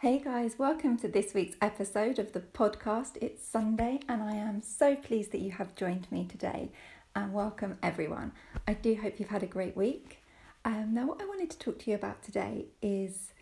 Hey 0.00 0.20
guys, 0.20 0.60
welcome 0.60 0.96
to 0.98 1.08
this 1.08 1.34
week's 1.34 1.56
episode 1.60 2.20
of 2.20 2.30
the 2.32 2.38
podcast. 2.38 3.18
It's 3.20 3.44
Sunday, 3.44 3.98
and 4.08 4.22
I 4.22 4.36
am 4.36 4.62
so 4.62 4.94
pleased 4.94 5.32
that 5.32 5.40
you 5.40 5.50
have 5.50 5.74
joined 5.74 6.06
me 6.12 6.24
today. 6.24 6.70
And 7.16 7.32
welcome 7.32 7.78
everyone. 7.82 8.30
I 8.68 8.74
do 8.74 8.94
hope 8.94 9.18
you've 9.18 9.30
had 9.30 9.42
a 9.42 9.46
great 9.46 9.76
week. 9.76 10.22
Um, 10.64 10.94
now, 10.94 11.06
what 11.06 11.20
I 11.20 11.24
wanted 11.24 11.50
to 11.50 11.58
talk 11.58 11.80
to 11.80 11.90
you 11.90 11.96
about 11.96 12.22
today 12.22 12.66
is 12.80 13.32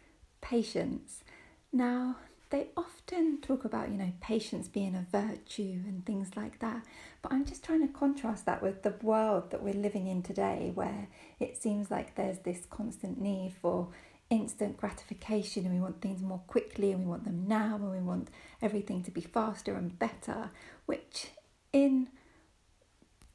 patience. 0.40 1.23
Now, 1.74 2.16
they 2.48 2.68
often 2.75 3.43
talk 3.43 3.66
about, 3.66 3.91
you 3.91 3.98
know, 3.98 4.12
patience 4.23 4.66
being 4.66 4.95
a 4.95 5.07
virtue 5.12 5.82
and 5.86 6.07
things 6.07 6.38
like 6.38 6.61
that. 6.61 6.86
But 7.20 7.34
I'm 7.34 7.45
just 7.45 7.64
trying 7.64 7.86
to 7.86 7.93
contrast 7.93 8.46
that 8.46 8.62
with 8.62 8.82
the 8.82 8.95
world 9.02 9.50
that 9.50 9.62
we're 9.62 9.75
living 9.75 10.07
in 10.07 10.23
today, 10.23 10.70
where 10.75 11.09
it 11.38 11.61
seems 11.61 11.91
like 11.91 12.14
there's 12.14 12.38
this 12.38 12.64
constant 12.70 13.20
need 13.20 13.52
for 13.61 13.88
instant 14.30 14.77
gratification 14.77 15.64
and 15.64 15.74
we 15.74 15.80
want 15.80 16.00
things 16.00 16.22
more 16.22 16.42
quickly 16.46 16.92
and 16.92 17.00
we 17.00 17.06
want 17.06 17.24
them 17.24 17.46
now 17.46 17.77
and 17.77 17.91
we 17.91 18.01
want 18.01 18.28
everything 18.60 19.02
to 19.05 19.10
be 19.10 19.20
faster 19.20 19.74
and 19.74 19.98
better, 19.98 20.51
which 20.87 21.28
in 21.73 22.09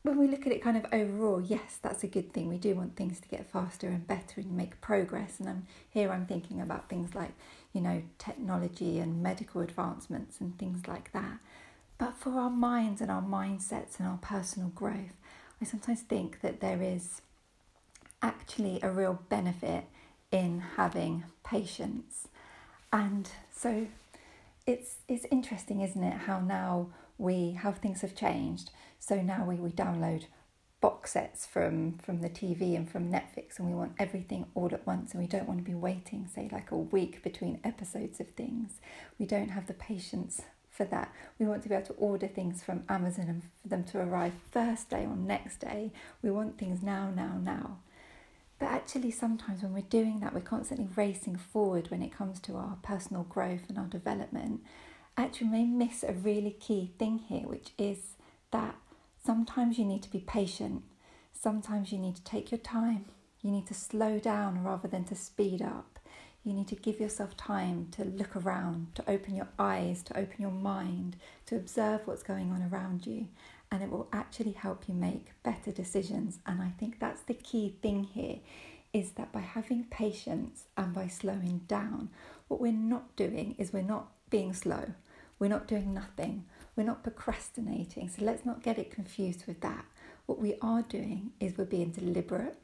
when 0.03 0.17
we 0.17 0.27
look 0.27 0.47
at 0.47 0.51
it 0.51 0.63
kind 0.63 0.77
of 0.77 0.85
overall, 0.91 1.39
yes, 1.39 1.77
that's 1.81 2.03
a 2.03 2.07
good 2.07 2.33
thing. 2.33 2.49
We 2.49 2.57
do 2.57 2.73
want 2.73 2.95
things 2.95 3.19
to 3.19 3.27
get 3.27 3.51
faster 3.51 3.87
and 3.87 4.07
better 4.07 4.41
and 4.41 4.57
make 4.57 4.81
progress. 4.81 5.39
And 5.39 5.47
I'm 5.47 5.67
here 5.89 6.11
I'm 6.11 6.25
thinking 6.25 6.59
about 6.59 6.89
things 6.89 7.13
like, 7.13 7.33
you 7.71 7.81
know, 7.81 8.01
technology 8.17 8.97
and 8.97 9.21
medical 9.21 9.61
advancements 9.61 10.41
and 10.41 10.57
things 10.57 10.87
like 10.87 11.11
that. 11.13 11.37
But 11.99 12.17
for 12.17 12.31
our 12.31 12.49
minds 12.49 12.99
and 12.99 13.11
our 13.11 13.21
mindsets 13.21 13.99
and 13.99 14.07
our 14.07 14.17
personal 14.17 14.69
growth, 14.69 15.13
I 15.61 15.65
sometimes 15.65 16.01
think 16.01 16.41
that 16.41 16.61
there 16.61 16.81
is 16.81 17.21
actually 18.23 18.79
a 18.81 18.89
real 18.89 19.19
benefit 19.29 19.85
in 20.31 20.59
having 20.77 21.23
patience. 21.43 22.27
And 22.91 23.29
so 23.53 23.87
it's 24.65 24.97
it's 25.07 25.25
interesting, 25.31 25.81
isn't 25.81 26.03
it, 26.03 26.17
how 26.21 26.39
now 26.39 26.87
we 27.17 27.51
how 27.51 27.71
things 27.71 28.01
have 28.01 28.15
changed. 28.15 28.71
So 28.99 29.21
now 29.21 29.45
we, 29.45 29.55
we 29.55 29.71
download 29.71 30.25
box 30.79 31.11
sets 31.11 31.45
from 31.45 31.97
from 31.99 32.21
the 32.21 32.29
TV 32.29 32.75
and 32.75 32.89
from 32.89 33.11
Netflix 33.11 33.59
and 33.59 33.67
we 33.67 33.75
want 33.75 33.93
everything 33.99 34.47
all 34.55 34.69
at 34.73 34.85
once 34.87 35.11
and 35.11 35.21
we 35.21 35.27
don't 35.27 35.47
want 35.47 35.59
to 35.59 35.63
be 35.63 35.75
waiting 35.75 36.27
say 36.27 36.49
like 36.51 36.71
a 36.71 36.77
week 36.77 37.21
between 37.21 37.59
episodes 37.63 38.19
of 38.19 38.27
things. 38.29 38.79
We 39.19 39.25
don't 39.27 39.49
have 39.49 39.67
the 39.67 39.75
patience 39.75 40.41
for 40.71 40.85
that. 40.85 41.13
We 41.37 41.45
want 41.45 41.61
to 41.63 41.69
be 41.69 41.75
able 41.75 41.85
to 41.87 41.93
order 41.93 42.27
things 42.27 42.63
from 42.63 42.83
Amazon 42.89 43.25
and 43.27 43.43
for 43.43 43.67
them 43.67 43.83
to 43.85 43.99
arrive 43.99 44.33
first 44.51 44.89
day 44.89 45.05
or 45.05 45.15
next 45.15 45.59
day. 45.59 45.91
We 46.23 46.31
want 46.31 46.57
things 46.57 46.81
now, 46.81 47.11
now, 47.15 47.37
now. 47.41 47.77
But 48.61 48.69
actually, 48.69 49.09
sometimes 49.09 49.63
when 49.63 49.73
we're 49.73 49.81
doing 49.81 50.19
that, 50.19 50.35
we're 50.35 50.41
constantly 50.41 50.87
racing 50.95 51.35
forward 51.37 51.89
when 51.89 52.03
it 52.03 52.15
comes 52.15 52.39
to 52.41 52.57
our 52.57 52.77
personal 52.83 53.23
growth 53.23 53.63
and 53.67 53.77
our 53.79 53.87
development. 53.87 54.61
Actually, 55.17 55.47
we 55.47 55.53
may 55.53 55.65
miss 55.65 56.03
a 56.03 56.13
really 56.13 56.51
key 56.51 56.91
thing 56.99 57.17
here, 57.17 57.47
which 57.47 57.71
is 57.79 58.17
that 58.51 58.75
sometimes 59.25 59.79
you 59.79 59.85
need 59.85 60.03
to 60.03 60.11
be 60.11 60.19
patient. 60.19 60.83
Sometimes 61.33 61.91
you 61.91 61.97
need 61.97 62.15
to 62.17 62.23
take 62.23 62.51
your 62.51 62.59
time. 62.59 63.05
You 63.41 63.49
need 63.49 63.65
to 63.65 63.73
slow 63.73 64.19
down 64.19 64.63
rather 64.63 64.87
than 64.87 65.05
to 65.05 65.15
speed 65.15 65.63
up. 65.63 65.97
You 66.43 66.53
need 66.53 66.67
to 66.67 66.75
give 66.75 66.99
yourself 66.99 67.35
time 67.35 67.87
to 67.93 68.03
look 68.05 68.35
around, 68.35 68.93
to 68.93 69.09
open 69.09 69.35
your 69.35 69.49
eyes, 69.57 70.03
to 70.03 70.19
open 70.19 70.39
your 70.39 70.51
mind, 70.51 71.15
to 71.47 71.55
observe 71.55 72.05
what's 72.05 72.21
going 72.21 72.51
on 72.51 72.69
around 72.71 73.07
you, 73.07 73.27
and 73.71 73.81
it 73.81 73.89
will 73.89 74.09
actually 74.11 74.51
help 74.51 74.87
you 74.87 74.93
make 74.93 75.31
better 75.43 75.71
decisions. 75.71 76.39
And 76.45 76.61
I 76.61 76.69
think 76.79 76.99
that's 76.99 77.21
the 77.21 77.33
key 77.33 77.75
thing 77.81 78.03
here 78.03 78.39
is 78.93 79.11
that 79.11 79.31
by 79.31 79.39
having 79.39 79.85
patience 79.85 80.65
and 80.75 80.93
by 80.93 81.07
slowing 81.07 81.61
down, 81.67 82.09
what 82.49 82.59
we're 82.59 82.73
not 82.73 83.15
doing 83.15 83.55
is 83.57 83.71
we're 83.71 83.81
not 83.81 84.11
being 84.29 84.53
slow, 84.53 84.93
we're 85.39 85.47
not 85.47 85.67
doing 85.67 85.93
nothing, 85.93 86.43
we're 86.75 86.83
not 86.83 87.03
procrastinating. 87.03 88.09
So 88.09 88.25
let's 88.25 88.45
not 88.45 88.61
get 88.61 88.77
it 88.77 88.91
confused 88.91 89.45
with 89.47 89.61
that. 89.61 89.85
What 90.25 90.39
we 90.39 90.55
are 90.61 90.81
doing 90.81 91.31
is 91.39 91.57
we're 91.57 91.65
being 91.65 91.91
deliberate, 91.91 92.57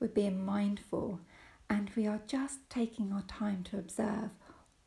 we're 0.00 0.08
being 0.08 0.44
mindful, 0.44 1.20
and 1.68 1.90
we 1.94 2.08
are 2.08 2.20
just 2.26 2.68
taking 2.68 3.12
our 3.12 3.22
time 3.22 3.62
to 3.70 3.78
observe 3.78 4.30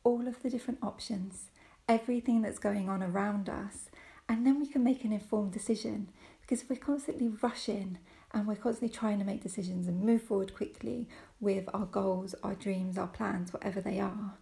all 0.03 0.28
of 0.28 0.44
the 0.44 0.50
different 0.50 0.80
options, 0.84 1.45
everything 1.88 2.41
that's 2.41 2.59
going 2.59 2.90
on 2.90 3.01
around 3.01 3.47
us 3.47 3.90
and 4.29 4.45
then 4.45 4.59
we 4.59 4.67
can 4.67 4.84
make 4.84 5.03
an 5.03 5.13
informed 5.13 5.51
decision. 5.51 6.09
Because 6.41 6.61
if 6.61 6.69
we're 6.69 6.75
constantly 6.75 7.31
rushing 7.41 7.97
and 8.31 8.47
we're 8.47 8.56
constantly 8.56 8.95
trying 8.95 9.19
to 9.19 9.25
make 9.25 9.41
decisions 9.41 9.88
and 9.88 10.01
move 10.01 10.23
forward 10.23 10.53
quickly 10.53 11.07
with 11.39 11.69
our 11.73 11.85
goals, 11.85 12.35
our 12.44 12.56
dreams, 12.56 12.97
our 12.97 13.07
plans, 13.07 13.53
whatever 13.53 13.79
they 13.79 14.00
are, 14.00 14.33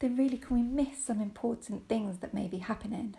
then 0.00 0.16
really 0.16 0.38
can 0.38 0.56
we 0.56 0.62
miss 0.62 1.04
some 1.04 1.20
important 1.20 1.88
things 1.88 2.18
that 2.18 2.34
may 2.34 2.48
be 2.48 2.58
happening? 2.58 3.16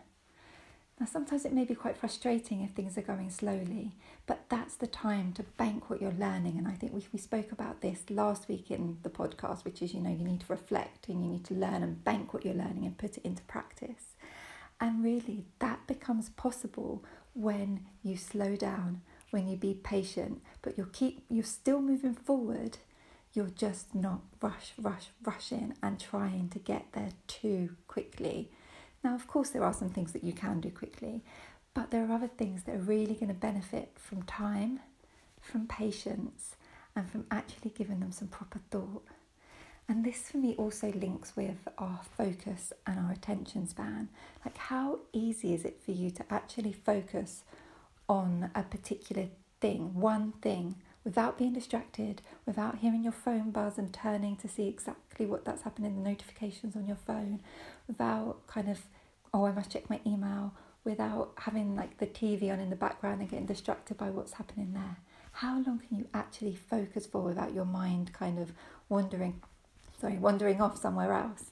Now, 0.99 1.05
sometimes 1.05 1.45
it 1.45 1.53
may 1.53 1.63
be 1.63 1.75
quite 1.75 1.95
frustrating 1.95 2.61
if 2.61 2.71
things 2.71 2.97
are 2.97 3.01
going 3.01 3.29
slowly, 3.29 3.93
but 4.27 4.43
that's 4.49 4.75
the 4.75 4.87
time 4.87 5.31
to 5.33 5.43
bank 5.43 5.89
what 5.89 6.01
you're 6.01 6.11
learning. 6.11 6.57
And 6.57 6.67
I 6.67 6.73
think 6.73 6.93
we, 6.93 7.07
we 7.13 7.19
spoke 7.19 7.53
about 7.53 7.79
this 7.79 8.03
last 8.09 8.49
week 8.49 8.69
in 8.69 8.97
the 9.03 9.09
podcast, 9.09 9.63
which 9.63 9.81
is 9.81 9.93
you 9.93 10.01
know, 10.01 10.09
you 10.09 10.25
need 10.25 10.41
to 10.41 10.45
reflect 10.49 11.07
and 11.07 11.23
you 11.23 11.31
need 11.31 11.45
to 11.45 11.53
learn 11.53 11.83
and 11.83 12.03
bank 12.03 12.33
what 12.33 12.43
you're 12.43 12.53
learning 12.53 12.85
and 12.85 12.97
put 12.97 13.15
it 13.17 13.23
into 13.23 13.43
practice. 13.43 14.15
And 14.81 15.03
really, 15.03 15.45
that 15.59 15.87
becomes 15.87 16.29
possible 16.29 17.03
when 17.33 17.85
you 18.01 18.15
slow 18.17 18.55
down, 18.55 19.01
when 19.31 19.47
you 19.47 19.57
be 19.57 19.73
patient, 19.73 20.41
but 20.61 20.77
you'll 20.77 20.87
keep 20.87 21.23
you're 21.29 21.43
still 21.43 21.81
moving 21.81 22.13
forward. 22.13 22.77
You're 23.33 23.49
just 23.49 23.93
not 23.93 24.21
rush, 24.41 24.73
rush, 24.81 25.07
rushing 25.23 25.73
and 25.83 25.99
trying 25.99 26.49
to 26.49 26.59
get 26.59 26.93
there 26.93 27.11
too 27.27 27.75
quickly. 27.87 28.49
Now, 29.03 29.15
of 29.15 29.27
course, 29.27 29.49
there 29.49 29.63
are 29.63 29.73
some 29.73 29.89
things 29.89 30.13
that 30.13 30.23
you 30.23 30.33
can 30.33 30.59
do 30.59 30.71
quickly, 30.71 31.23
but 31.73 31.91
there 31.91 32.05
are 32.05 32.11
other 32.11 32.27
things 32.27 32.63
that 32.63 32.75
are 32.75 32.79
really 32.79 33.13
going 33.13 33.27
to 33.27 33.33
benefit 33.33 33.91
from 33.95 34.23
time, 34.23 34.79
from 35.41 35.67
patience, 35.67 36.55
and 36.95 37.09
from 37.09 37.25
actually 37.31 37.71
giving 37.71 37.99
them 37.99 38.11
some 38.11 38.27
proper 38.27 38.59
thought. 38.71 39.03
And 39.89 40.05
this 40.05 40.29
for 40.29 40.37
me 40.37 40.53
also 40.55 40.91
links 40.91 41.35
with 41.35 41.67
our 41.79 42.01
focus 42.15 42.71
and 42.85 42.99
our 42.99 43.11
attention 43.11 43.67
span. 43.67 44.09
Like, 44.45 44.55
how 44.55 44.99
easy 45.13 45.55
is 45.55 45.65
it 45.65 45.81
for 45.83 45.89
you 45.89 46.11
to 46.11 46.23
actually 46.29 46.73
focus 46.73 47.43
on 48.07 48.51
a 48.53 48.61
particular 48.61 49.29
thing, 49.59 49.95
one 49.99 50.33
thing, 50.43 50.75
without 51.03 51.39
being 51.39 51.53
distracted, 51.53 52.21
without 52.45 52.77
hearing 52.77 53.01
your 53.03 53.11
phone 53.11 53.49
buzz 53.49 53.79
and 53.79 53.91
turning 53.91 54.35
to 54.35 54.47
see 54.47 54.67
exactly 54.67 55.25
what 55.25 55.43
that's 55.43 55.63
happening, 55.63 55.95
the 55.95 56.07
notifications 56.07 56.75
on 56.75 56.85
your 56.85 56.97
phone, 57.07 57.41
without 57.87 58.45
kind 58.45 58.69
of, 58.69 58.81
oh, 59.33 59.45
I 59.45 59.51
must 59.51 59.71
check 59.71 59.89
my 59.89 59.99
email, 60.05 60.53
without 60.83 61.31
having 61.35 61.75
like 61.75 61.97
the 61.97 62.05
TV 62.05 62.53
on 62.53 62.59
in 62.59 62.69
the 62.69 62.75
background 62.75 63.21
and 63.21 63.29
getting 63.29 63.47
distracted 63.47 63.97
by 63.97 64.11
what's 64.11 64.33
happening 64.33 64.73
there? 64.73 64.97
How 65.31 65.55
long 65.55 65.79
can 65.79 65.97
you 65.97 66.07
actually 66.13 66.53
focus 66.55 67.07
for 67.07 67.21
without 67.21 67.55
your 67.55 67.65
mind 67.65 68.13
kind 68.13 68.37
of 68.37 68.53
wandering 68.87 69.41
sorry, 69.99 70.17
wandering 70.17 70.61
off 70.61 70.77
somewhere 70.77 71.13
else. 71.13 71.51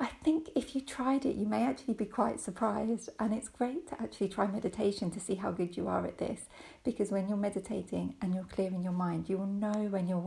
I 0.00 0.06
think 0.24 0.50
if 0.56 0.74
you 0.74 0.80
tried 0.80 1.24
it, 1.24 1.36
you 1.36 1.46
may 1.46 1.62
actually 1.62 1.94
be 1.94 2.04
quite 2.04 2.40
surprised. 2.40 3.10
And 3.20 3.32
it's 3.32 3.48
great 3.48 3.88
to 3.88 4.02
actually 4.02 4.28
try 4.28 4.46
meditation 4.46 5.10
to 5.12 5.20
see 5.20 5.36
how 5.36 5.52
good 5.52 5.76
you 5.76 5.86
are 5.86 6.04
at 6.04 6.18
this. 6.18 6.42
Because 6.82 7.12
when 7.12 7.28
you're 7.28 7.36
meditating 7.36 8.16
and 8.20 8.34
you're 8.34 8.44
clearing 8.44 8.82
your 8.82 8.92
mind, 8.92 9.28
you 9.28 9.38
will 9.38 9.46
know 9.46 9.86
when 9.90 10.08
your, 10.08 10.18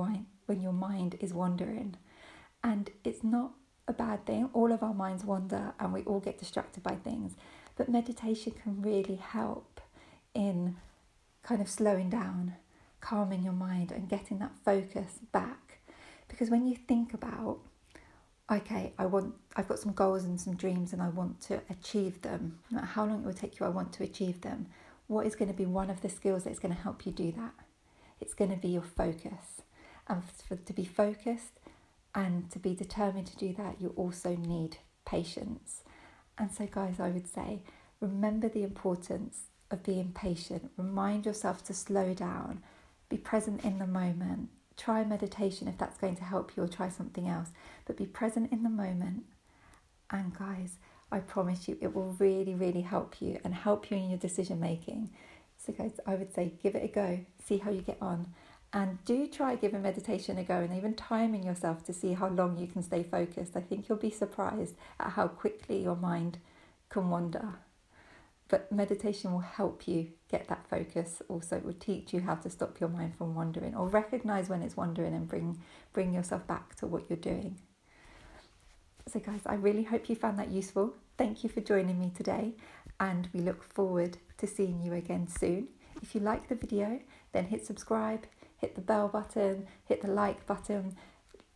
when 0.46 0.62
your 0.62 0.74
mind 0.74 1.18
is 1.20 1.34
wandering. 1.34 1.96
And 2.64 2.90
it's 3.04 3.24
not 3.24 3.52
a 3.88 3.94
bad 3.94 4.26
thing. 4.26 4.50
All 4.54 4.72
of 4.72 4.84
our 4.84 4.94
minds 4.94 5.26
wander 5.26 5.74
and 5.80 5.94
we 5.94 6.04
all 6.04 6.22
get 6.22 6.38
distracted 6.40 6.82
by 6.82 6.96
things. 6.96 7.36
But 7.76 7.90
meditation 7.90 8.54
can 8.64 8.82
really 8.82 9.16
help 9.16 9.82
in 10.34 10.78
kind 11.44 11.62
of 11.62 11.70
slowing 11.70 12.10
down, 12.10 12.56
calming 13.02 13.44
your 13.44 13.54
mind, 13.54 13.92
and 13.92 14.10
getting 14.10 14.40
that 14.40 14.54
focus 14.64 15.20
back 15.32 15.80
because 16.28 16.50
when 16.50 16.68
you 16.68 16.76
think 16.76 17.14
about, 17.14 17.60
okay, 18.52 18.94
I 18.98 19.06
want, 19.06 19.36
I've 19.56 19.68
got 19.68 19.80
some 19.80 19.94
goals 19.94 20.24
and 20.24 20.40
some 20.40 20.56
dreams 20.56 20.94
and 20.94 21.02
I 21.02 21.10
want 21.10 21.42
to 21.42 21.62
achieve 21.70 22.22
them, 22.22 22.60
no 22.70 22.76
matter 22.76 22.88
how 22.88 23.06
long 23.06 23.22
it 23.22 23.26
will 23.26 23.34
take 23.34 23.60
you, 23.60 23.66
I 23.66 23.70
want 23.70 23.94
to 23.94 24.04
achieve 24.04 24.42
them. 24.42 24.68
What 25.08 25.26
is 25.26 25.36
going 25.36 25.50
to 25.50 25.58
be 25.58 25.66
one 25.66 25.90
of 25.90 26.02
the 26.02 26.10
skills 26.10 26.44
that's 26.44 26.60
going 26.60 26.74
to 26.74 26.82
help 26.82 27.06
you 27.06 27.12
do 27.12 27.32
that? 27.34 27.54
It's 28.20 28.34
going 28.34 28.52
to 28.52 28.58
be 28.58 28.70
your 28.70 28.82
focus. 28.82 29.62
And 30.08 30.24
for, 30.24 30.56
to 30.56 30.74
be 30.74 30.86
focused 30.86 31.60
and 32.16 32.50
to 32.52 32.60
be 32.60 32.74
determined 32.74 33.28
to 33.28 33.38
do 33.38 33.54
that, 33.54 33.80
you 33.80 33.94
also 33.96 34.36
need 34.36 34.78
patience. 35.06 35.84
And 36.38 36.52
so, 36.52 36.68
guys, 36.68 37.00
I 37.00 37.10
would 37.10 37.28
say 37.28 37.62
remember 38.00 38.48
the 38.48 38.64
importance 38.64 39.48
of 39.72 39.84
being 39.84 40.12
patient. 40.14 40.72
Remind 40.78 41.26
yourself 41.26 41.64
to 41.66 41.74
slow 41.74 42.14
down, 42.14 42.64
be 43.10 43.18
present 43.18 43.64
in 43.64 43.80
the 43.80 43.88
moment, 43.88 44.50
try 44.78 45.04
meditation 45.04 45.68
if 45.68 45.78
that's 45.78 45.98
going 45.98 46.16
to 46.18 46.24
help 46.24 46.56
you, 46.56 46.64
or 46.64 46.68
try 46.68 46.90
something 46.90 47.28
else. 47.28 47.50
But 47.86 47.98
be 47.98 48.06
present 48.06 48.52
in 48.52 48.64
the 48.64 48.70
moment. 48.70 49.26
And 50.10 50.38
guys, 50.38 50.78
I 51.12 51.20
promise 51.20 51.68
you, 51.68 51.78
it 51.82 51.94
will 51.96 52.16
really, 52.20 52.56
really 52.56 52.82
help 52.82 53.22
you 53.22 53.40
and 53.44 53.54
help 53.54 53.92
you 53.92 53.98
in 53.98 54.10
your 54.10 54.20
decision 54.20 54.60
making. 54.60 55.10
So, 55.58 55.74
guys, 55.74 56.00
I 56.06 56.16
would 56.16 56.34
say 56.34 56.54
give 56.62 56.76
it 56.76 56.84
a 56.84 56.88
go, 56.88 57.20
see 57.44 57.58
how 57.58 57.72
you 57.72 57.82
get 57.82 57.98
on, 58.02 58.28
And 58.74 59.04
do 59.06 59.28
try 59.28 59.56
giving 59.56 59.82
meditation 59.82 60.38
a 60.38 60.44
go 60.44 60.56
and 60.56 60.76
even 60.76 60.94
timing 60.94 61.44
yourself 61.44 61.86
to 61.86 61.94
see 61.94 62.14
how 62.14 62.28
long 62.28 62.58
you 62.58 62.68
can 62.68 62.84
stay 62.84 63.02
focused. 63.04 63.56
I 63.56 63.62
think 63.62 63.88
you'll 63.88 63.98
be 63.98 64.10
surprised 64.10 64.76
at 65.00 65.12
how 65.12 65.28
quickly 65.28 65.82
your 65.82 65.96
mind 65.96 66.38
can 66.90 67.10
wander. 67.10 67.56
But 68.50 68.72
meditation 68.72 69.34
will 69.34 69.40
help 69.40 69.88
you 69.88 70.08
get 70.30 70.48
that 70.48 70.68
focus. 70.70 71.22
Also, 71.28 71.58
it 71.58 71.66
will 71.66 71.74
teach 71.74 72.14
you 72.14 72.22
how 72.22 72.36
to 72.36 72.50
stop 72.50 72.80
your 72.80 72.90
mind 72.90 73.16
from 73.18 73.36
wandering 73.36 73.76
or 73.76 73.88
recognize 73.90 74.48
when 74.50 74.62
it's 74.62 74.78
wandering 74.78 75.14
and 75.14 75.28
bring 75.28 75.60
bring 75.92 76.14
yourself 76.14 76.48
back 76.48 76.76
to 76.76 76.88
what 76.88 77.04
you're 77.10 77.18
doing. 77.18 77.60
So, 79.08 79.20
guys, 79.20 79.42
I 79.46 79.56
really 79.56 79.84
hope 79.84 80.10
you 80.10 80.16
found 80.16 80.40
that 80.40 80.52
useful. 80.52 80.94
Thank 81.18 81.44
you 81.44 81.50
for 81.50 81.62
joining 81.62 82.00
me 82.00 82.12
today, 82.16 82.54
and 83.00 83.28
we 83.34 83.40
look 83.40 83.64
forward 83.64 84.18
to 84.38 84.48
seeing 84.48 84.82
you 84.82 84.94
again 84.94 85.28
soon. 85.28 85.68
If 86.02 86.14
you 86.14 86.22
like 86.22 86.48
the 86.48 86.56
video, 86.56 87.00
then 87.32 87.46
hit 87.46 87.66
subscribe, 87.66 88.26
hit 88.58 88.76
the 88.76 88.82
bell 88.82 89.08
button, 89.08 89.68
hit 89.86 90.02
the 90.02 90.12
like 90.12 90.46
button, 90.46 90.96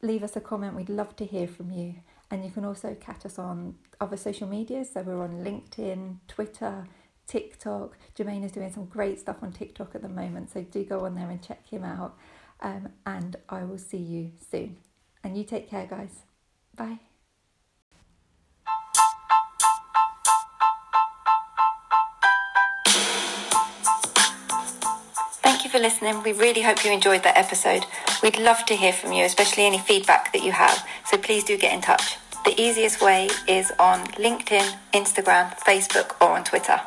leave 0.01 0.23
us 0.23 0.35
a 0.35 0.41
comment. 0.41 0.75
We'd 0.75 0.89
love 0.89 1.15
to 1.17 1.25
hear 1.25 1.47
from 1.47 1.71
you. 1.71 1.95
And 2.31 2.45
you 2.45 2.49
can 2.49 2.63
also 2.63 2.95
catch 2.99 3.25
us 3.25 3.37
on 3.37 3.75
other 3.99 4.15
social 4.15 4.47
media. 4.47 4.85
So 4.85 5.01
we're 5.01 5.21
on 5.21 5.43
LinkedIn, 5.43 6.19
Twitter, 6.29 6.85
TikTok. 7.27 7.97
Jermaine 8.15 8.45
is 8.45 8.53
doing 8.53 8.71
some 8.71 8.85
great 8.85 9.19
stuff 9.19 9.43
on 9.43 9.51
TikTok 9.51 9.95
at 9.95 10.01
the 10.01 10.09
moment. 10.09 10.49
So 10.49 10.61
do 10.61 10.83
go 10.85 11.05
on 11.05 11.15
there 11.15 11.29
and 11.29 11.41
check 11.41 11.67
him 11.67 11.83
out. 11.83 12.17
Um, 12.61 12.89
and 13.05 13.35
I 13.49 13.63
will 13.63 13.77
see 13.77 13.97
you 13.97 14.31
soon. 14.49 14.77
And 15.23 15.37
you 15.37 15.43
take 15.43 15.69
care, 15.69 15.85
guys. 15.85 16.23
Bye. 16.75 16.99
Thank 25.43 25.65
you 25.65 25.69
for 25.69 25.79
listening. 25.79 26.23
We 26.23 26.31
really 26.31 26.61
hope 26.61 26.85
you 26.85 26.91
enjoyed 26.91 27.23
that 27.23 27.37
episode. 27.37 27.85
We'd 28.23 28.39
love 28.39 28.65
to 28.67 28.75
hear 28.75 28.93
from 28.93 29.11
you, 29.11 29.25
especially 29.25 29.65
any 29.65 29.79
feedback 29.79 30.31
that 30.31 30.43
you 30.43 30.53
have. 30.53 30.87
So 31.05 31.17
please 31.17 31.43
do 31.43 31.57
get 31.57 31.73
in 31.73 31.81
touch. 31.81 32.17
The 32.43 32.59
easiest 32.59 33.01
way 33.01 33.29
is 33.47 33.71
on 33.77 33.99
LinkedIn, 34.17 34.75
Instagram, 34.93 35.55
Facebook, 35.59 36.19
or 36.19 36.31
on 36.31 36.43
Twitter. 36.43 36.81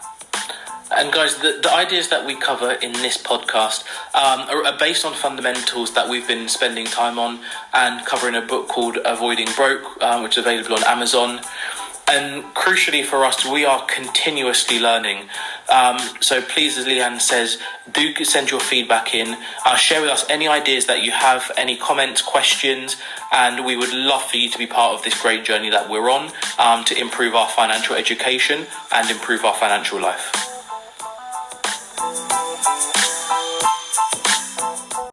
And 0.91 1.13
guys, 1.13 1.37
the, 1.39 1.61
the 1.63 1.73
ideas 1.73 2.09
that 2.09 2.27
we 2.27 2.35
cover 2.35 2.73
in 2.73 2.93
this 2.93 3.17
podcast 3.17 3.85
um, 4.15 4.41
are, 4.49 4.67
are, 4.67 4.79
based 4.79 5.05
on 5.05 5.15
fundamentals 5.15 5.95
that 5.95 6.09
we've 6.09 6.27
been 6.27 6.49
spending 6.49 6.87
time 6.87 7.19
on 7.19 7.39
and 7.73 8.05
covering 8.05 8.35
a 8.35 8.43
book 8.43 8.69
called 8.69 8.99
Avoiding 9.05 9.49
Broke, 9.57 10.03
um, 10.03 10.23
which 10.25 10.37
is 10.37 10.45
available 10.45 10.75
on 10.75 10.85
Amazon. 10.85 11.41
And 12.07 12.45
crucially 12.55 13.05
for 13.05 13.25
us, 13.25 13.47
we 13.47 13.65
are 13.65 13.85
continuously 13.87 14.79
learning. 14.79 15.29
Um, 15.71 15.99
so 16.21 16.43
please, 16.43 16.77
as 16.77 16.85
Leanne 16.85 17.21
says, 17.21 17.59
do 17.93 18.15
send 18.25 18.51
your 18.51 18.61
feedback 18.61 19.15
in. 19.15 19.37
Uh, 19.65 19.75
share 19.77 20.03
with 20.03 20.11
us 20.11 20.25
any 20.29 20.47
ideas 20.47 20.87
that 20.87 21.03
you 21.03 21.13
have, 21.13 21.51
any 21.57 21.77
comments, 21.77 22.21
questions, 22.21 22.97
and 23.33 23.65
we 23.65 23.77
would 23.77 23.93
love 23.93 24.23
for 24.25 24.37
you 24.37 24.51
to 24.51 24.59
be 24.59 24.67
part 24.67 24.95
of 24.95 25.03
this 25.03 25.21
great 25.21 25.45
journey 25.45 25.71
that 25.71 25.89
we're 25.89 26.11
on 26.11 26.31
um, 26.59 26.85
to 26.85 26.99
improve 27.01 27.35
our 27.35 27.49
financial 27.49 27.97
education 27.97 28.67
and 28.93 29.11
improve 29.11 29.45
our 29.45 29.55
financial 29.55 30.01
life. 30.01 30.44